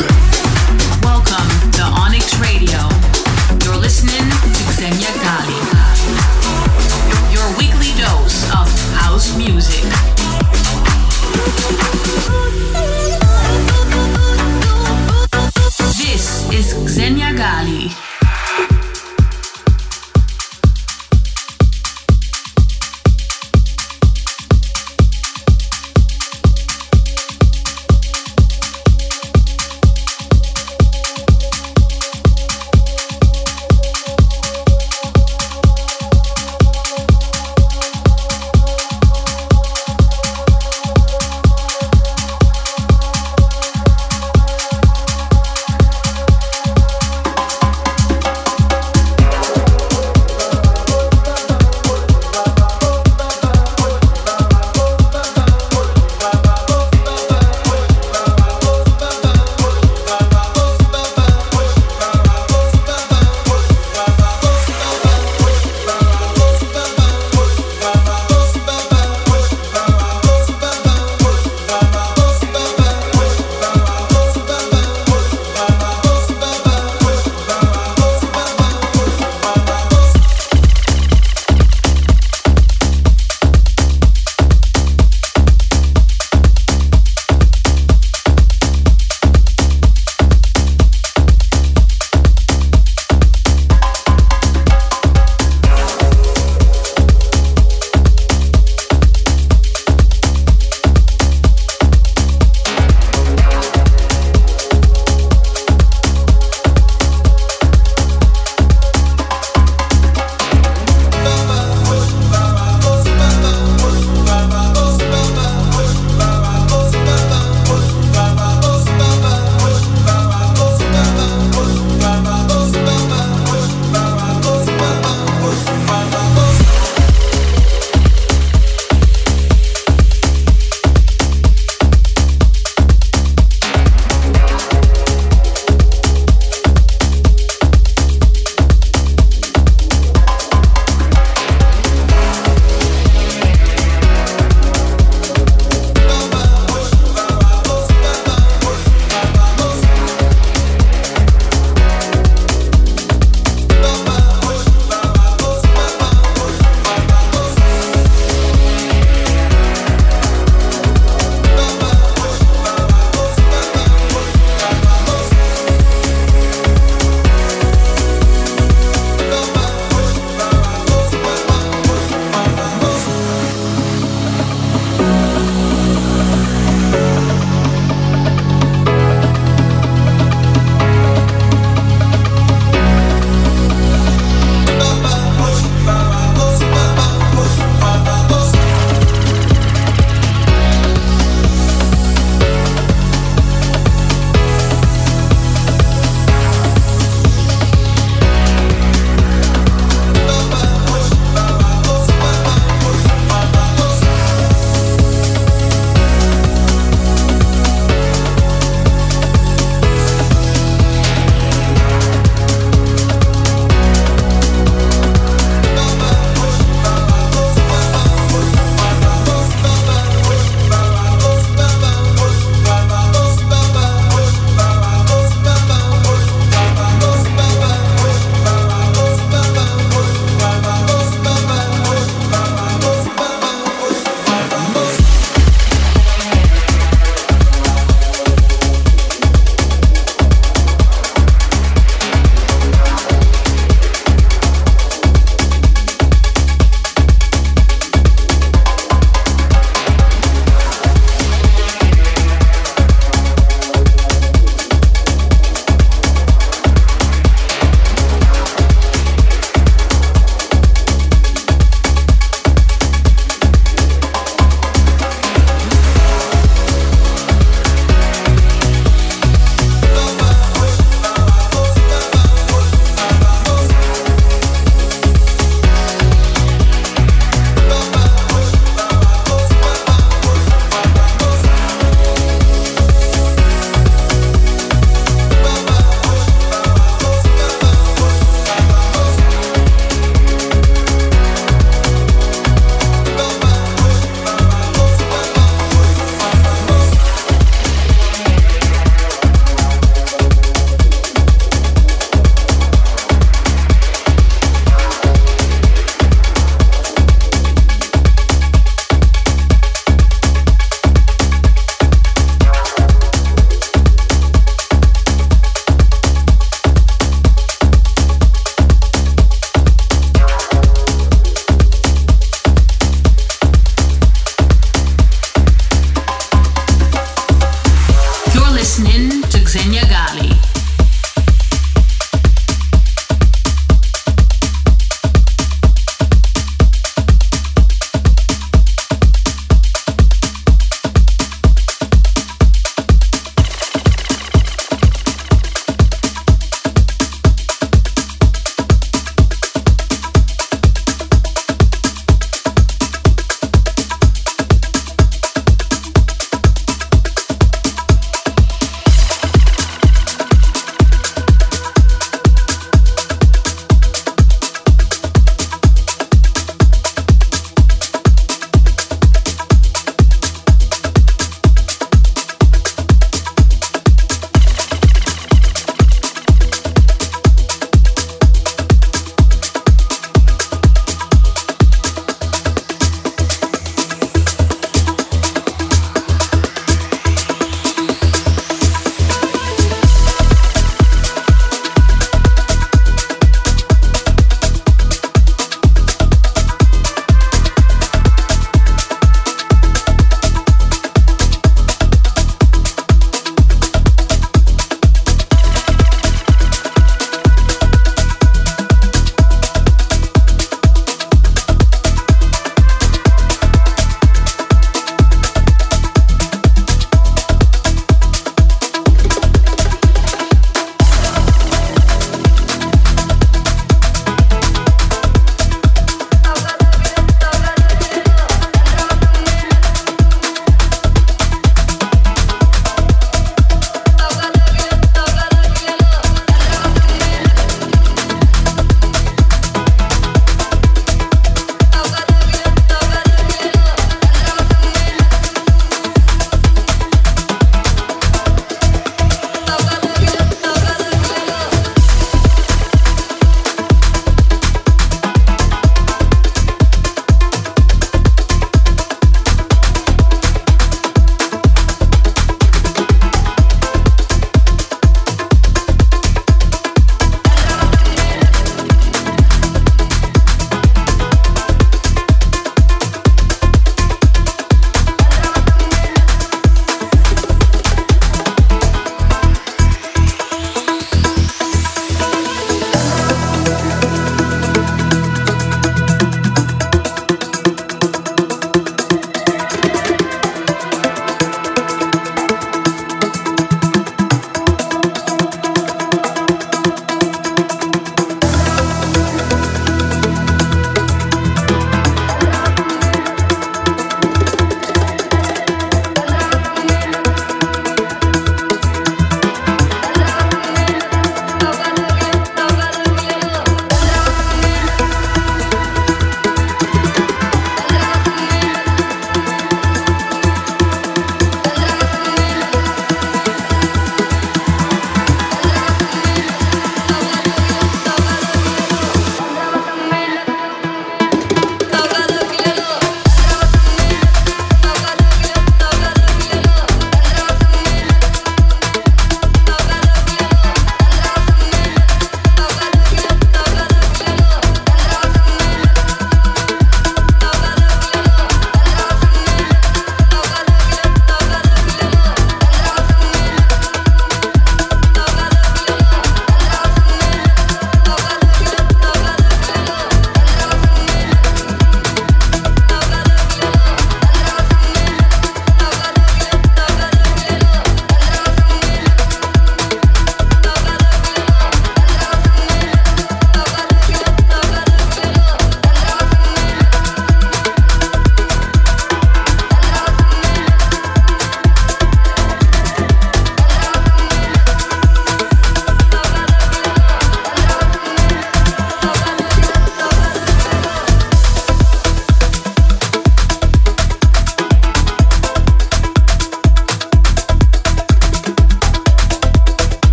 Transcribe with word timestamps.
death. 0.00 0.29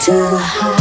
Too 0.00 0.14
high. 0.36 0.77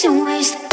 It's 0.00 0.04
a 0.04 0.12
waste. 0.12 0.67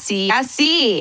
Así, 0.00 0.30
así, 0.32 0.98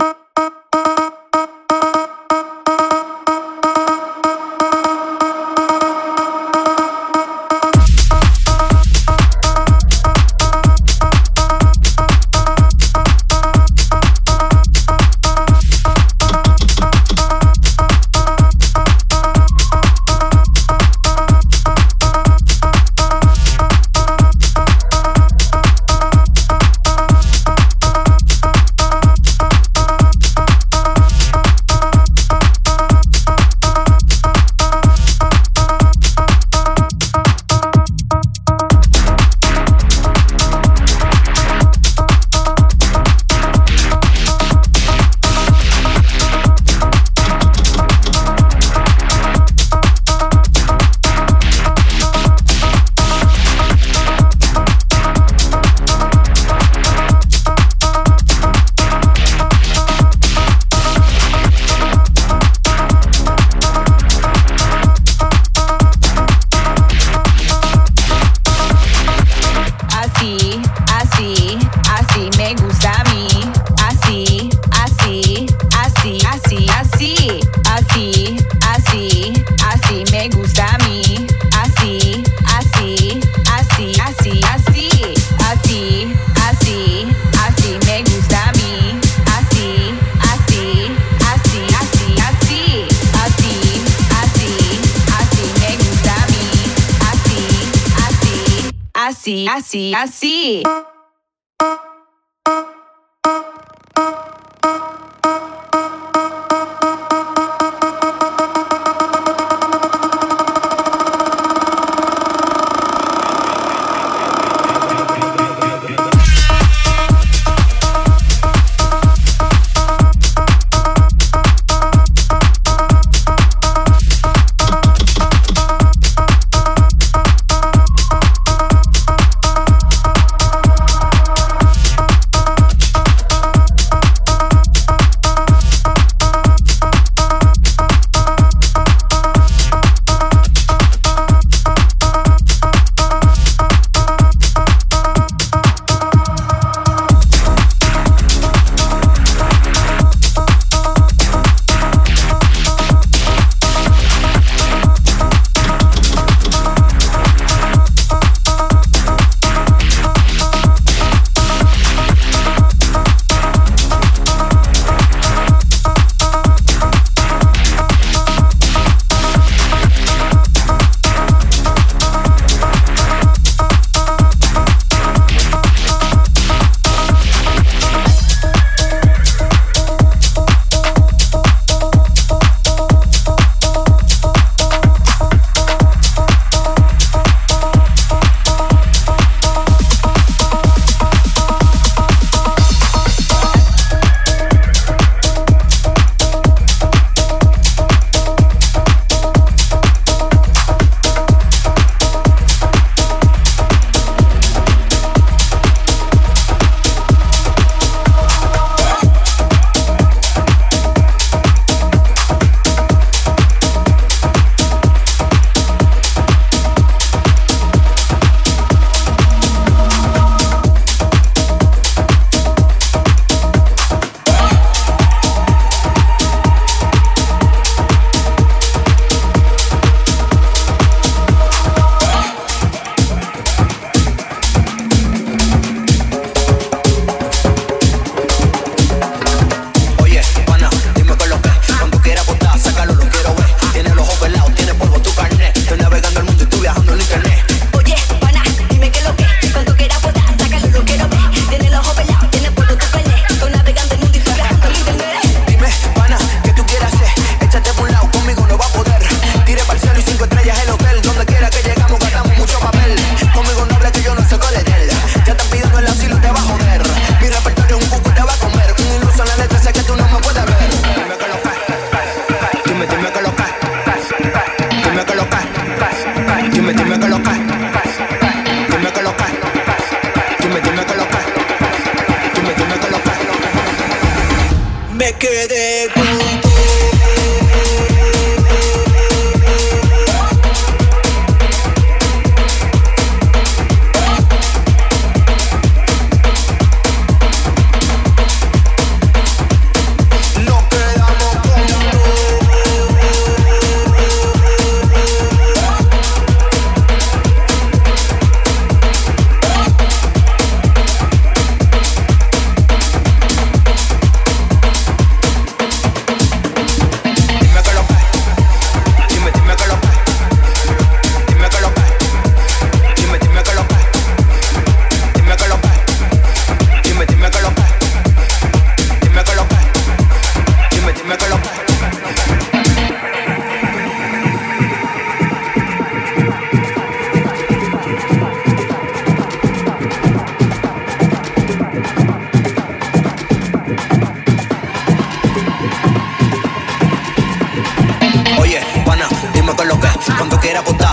así. 99.09 99.47
así, 99.47 99.93
así. 99.93 100.63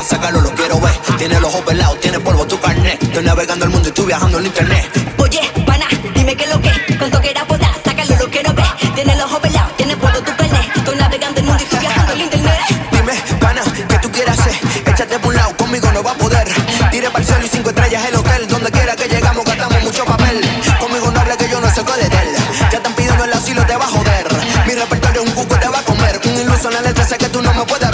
Sácalo, 0.07 0.41
lo 0.41 0.55
quiero 0.55 0.81
ver. 0.81 0.95
Tiene 1.19 1.41
los 1.41 1.53
ojos 1.53 1.63
pelados, 1.63 2.01
tiene 2.01 2.21
polvo 2.21 2.47
tu 2.47 2.59
carnet. 2.61 3.03
Estoy 3.03 3.25
navegando 3.25 3.65
el 3.65 3.71
mundo 3.71 3.89
y 3.89 3.91
estoy 3.91 4.07
viajando 4.07 4.39
en 4.39 4.47
internet. 4.47 5.15
Oye, 5.19 5.41
pana, 5.67 5.87
dime 6.15 6.37
qué 6.37 6.45
es 6.45 6.51
lo 6.51 6.61
que, 6.61 6.71
cuánto 6.99 7.21
quiera 7.21 7.43
apostar, 7.43 7.75
sácalo, 7.85 8.17
lo 8.17 8.31
quiero 8.31 8.53
ver. 8.55 8.67
Tiene 8.95 9.17
los 9.17 9.25
ojos 9.25 9.41
pelados, 9.41 9.77
tiene 9.77 9.97
polvo 9.97 10.19
tu 10.21 10.37
carnet. 10.37 10.77
Estoy 10.77 10.97
navegando 10.97 11.41
el 11.41 11.47
mundo 11.47 11.61
y 11.61 11.65
estoy 11.65 11.81
viajando 11.81 12.13
en 12.13 12.21
internet. 12.21 12.59
Dime, 12.93 13.15
pana, 13.41 13.63
¿qué 13.89 13.99
tú 13.99 14.11
quieras 14.13 14.39
hacer? 14.39 14.55
Échate 14.87 15.19
por 15.19 15.29
un 15.29 15.37
lado, 15.37 15.57
conmigo 15.57 15.91
no 15.93 16.03
va 16.03 16.13
a 16.13 16.15
poder. 16.15 16.49
Tire 16.91 17.11
para 17.11 17.19
el 17.19 17.27
cielo 17.27 17.45
y 17.45 17.49
cinco 17.49 17.71
estrellas 17.71 18.05
el 18.09 18.17
hotel. 18.17 18.49
Donde 18.49 18.71
quiera 18.71 18.97
que 18.97 19.09
llegamos, 19.09 19.45
gastamos 19.45 19.83
mucho 19.83 20.05
papel. 20.05 20.41
Conmigo 20.81 21.11
no 21.11 21.21
habla 21.21 21.37
que 21.37 21.49
yo 21.49 21.61
no 21.61 21.69
sé 21.75 21.83
de 21.83 22.05
él. 22.05 22.37
Ya 22.71 22.79
están 22.79 22.95
pidiendo 22.95 23.25
el 23.25 23.33
asilo, 23.33 23.65
te 23.67 23.77
va 23.77 23.85
a 23.85 23.89
joder. 23.89 24.27
Mi 24.67 24.75
repertorio 24.75 25.23
es 25.23 25.29
un 25.29 25.35
cuco, 25.35 25.57
te 25.59 25.69
va 25.69 25.79
a 25.79 25.83
comer. 25.83 26.21
Un 26.25 26.41
iluso 26.41 26.69
en 26.69 26.75
la 26.75 26.81
letra, 26.83 27.05
sé 27.05 27.19
que 27.19 27.29
tú 27.29 27.43
no 27.43 27.53
me 27.55 27.65
puedes 27.65 27.86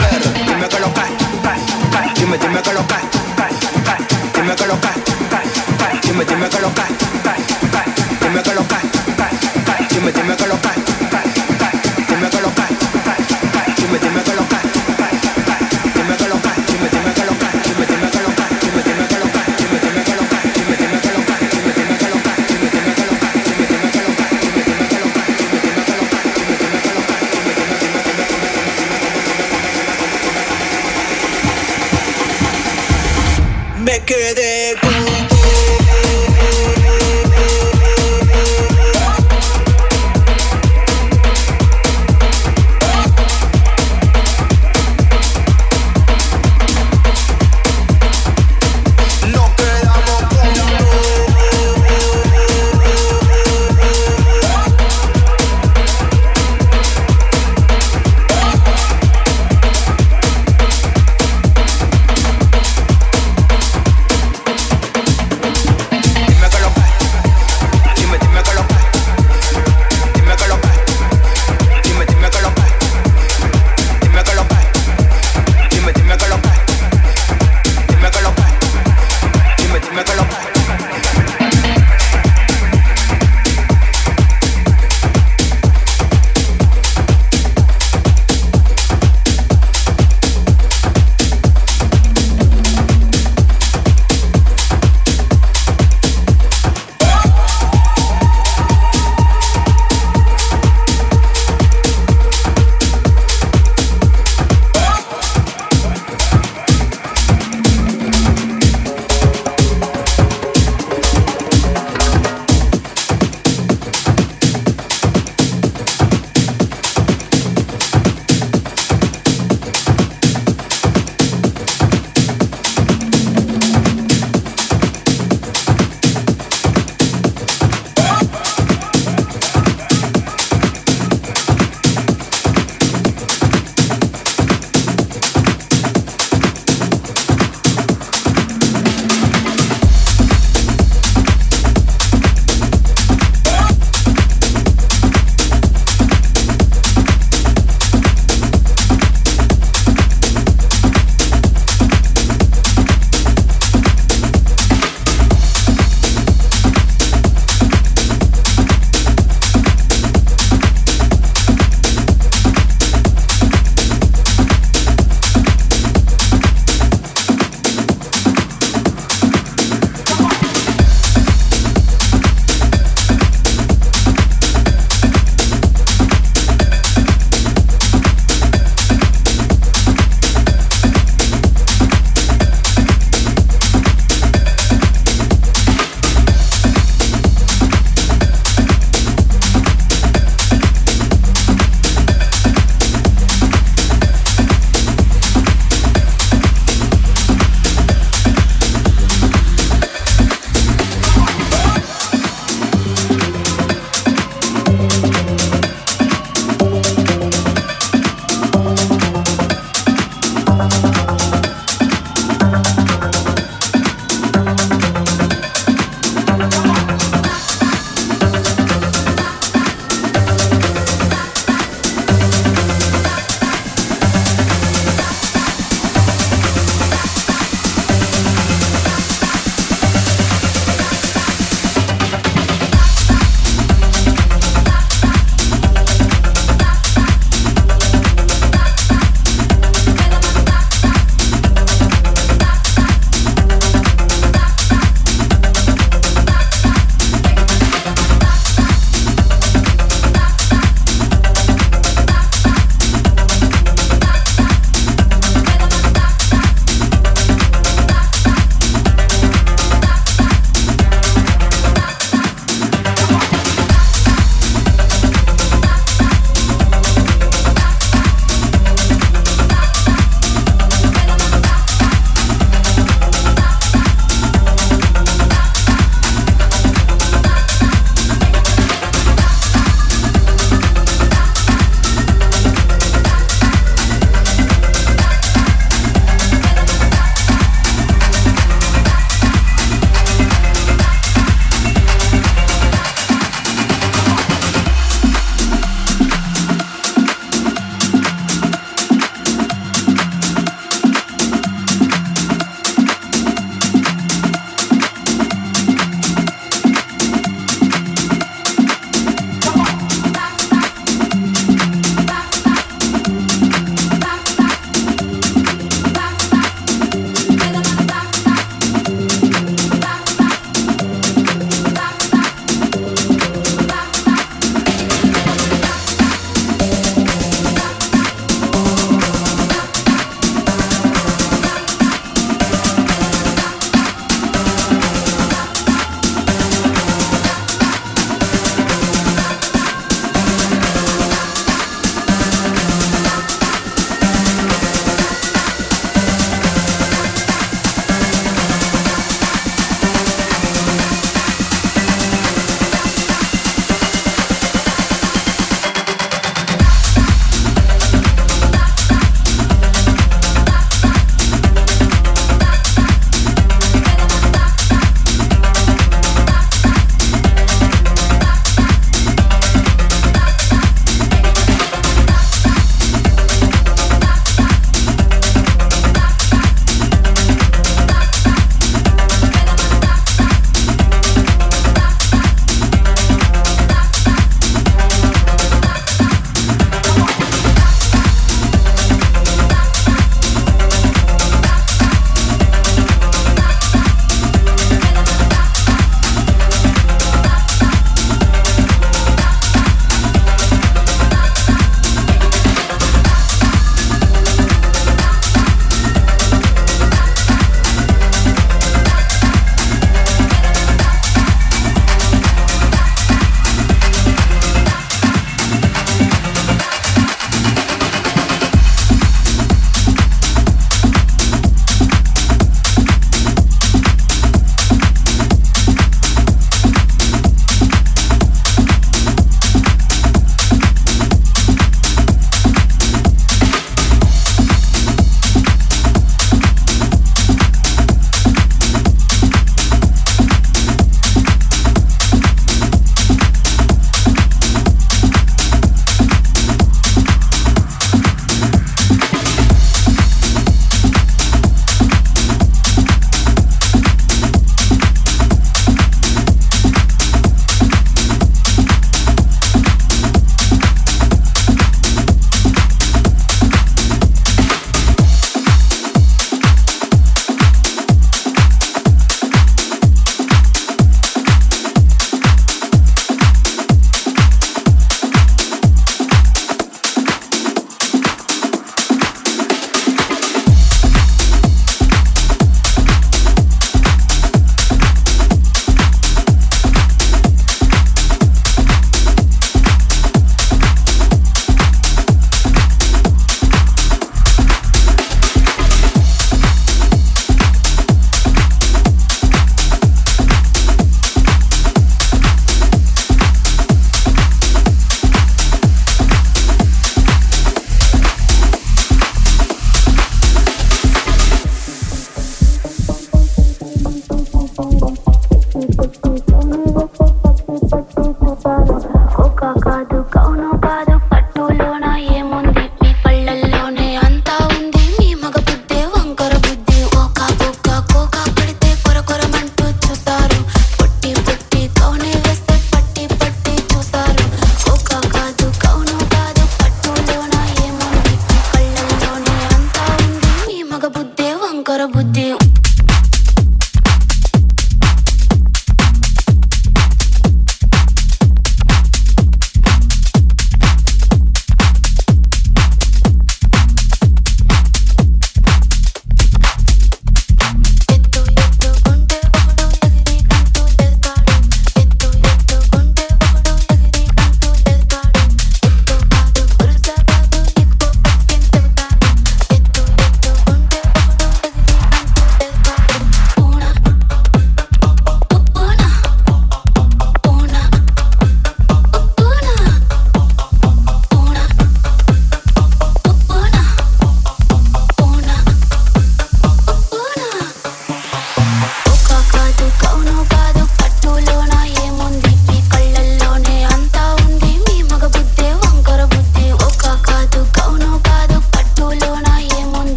Dime, 2.32 2.48
dime 2.48 2.62
que 2.62 2.72
lo 2.72 2.86
cae. 2.86 3.02
Dime 4.32 4.56
que 4.56 4.66
lo 4.66 4.80
cae. 4.80 4.94
Dime, 6.00 6.24
dime 6.24 6.48
que 6.48 6.60
lo 6.60 6.72
cae. 6.72 6.86
Dime 8.22 8.42
que 8.42 8.54
lo 8.54 8.66
cae. 8.68 8.80
Dime, 9.90 10.12
dime 10.12 10.36
que 10.36 10.46
lo 10.46 10.56
cae. 10.62 10.71